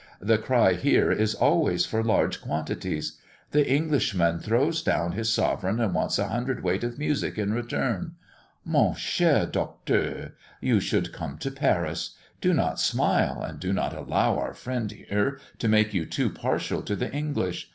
"The 0.19 0.39
cry 0.39 0.73
here 0.73 1.11
is 1.11 1.35
always 1.35 1.85
for 1.85 2.03
large 2.03 2.41
quantities. 2.41 3.19
The 3.51 3.69
Englishman 3.69 4.39
throws 4.39 4.81
down 4.81 5.11
his 5.11 5.31
sovereign 5.31 5.79
and 5.79 5.93
wants 5.93 6.17
a 6.17 6.27
hundred 6.29 6.63
weight 6.63 6.83
of 6.83 6.97
music 6.97 7.37
in 7.37 7.53
return. 7.53 8.13
Mon 8.65 8.95
cher 8.95 9.45
Docteur, 9.45 10.33
you 10.59 10.79
should 10.79 11.13
come 11.13 11.37
to 11.37 11.51
Paris. 11.51 12.15
Do 12.41 12.51
not 12.51 12.79
smile, 12.79 13.43
and 13.43 13.59
do 13.59 13.71
not 13.73 13.93
allow 13.95 14.39
our 14.39 14.55
friend 14.55 14.89
here 14.91 15.39
to 15.59 15.67
make 15.67 15.93
you 15.93 16.05
too 16.07 16.31
partial 16.31 16.81
to 16.81 16.95
the 16.95 17.13
English. 17.13 17.69